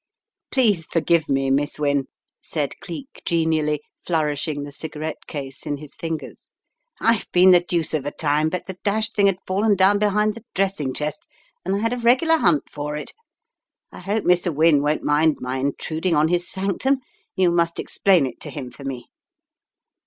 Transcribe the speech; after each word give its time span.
"Please 0.49 0.87
forgive 0.87 1.29
me, 1.29 1.51
Miss 1.51 1.77
Wynne," 1.77 2.07
said 2.41 2.73
Cleek, 2.79 3.21
genially, 3.23 3.81
flourishing 4.03 4.63
the 4.63 4.71
cigarette 4.71 5.27
case 5.27 5.63
in 5.67 5.77
his 5.77 5.93
fingers. 5.93 6.49
"I've 6.99 7.31
been 7.31 7.51
the 7.51 7.59
deuce 7.59 7.93
of 7.93 8.07
a 8.07 8.11
time, 8.11 8.49
but 8.49 8.65
the 8.65 8.79
dashed 8.83 9.15
thing 9.15 9.27
had 9.27 9.37
fallen 9.45 9.75
down 9.75 9.99
behind 9.99 10.33
the 10.33 10.43
dressing 10.55 10.95
chest, 10.95 11.27
and 11.63 11.75
I 11.75 11.79
had 11.81 11.93
a 11.93 11.99
regular 11.99 12.37
hunt 12.37 12.63
for 12.67 12.95
it. 12.95 13.13
I 13.91 13.99
hope 13.99 14.23
Mr. 14.23 14.51
Wynne 14.51 14.81
won't 14.81 15.03
mind 15.03 15.37
my 15.39 15.57
intruding 15.59 16.15
on 16.15 16.29
his 16.29 16.49
sanctum. 16.49 16.97
You 17.35 17.51
must 17.51 17.77
explain 17.77 18.25
it 18.25 18.39
to 18.41 18.49
him 18.49 18.71
for 18.71 18.83
me." 18.83 19.05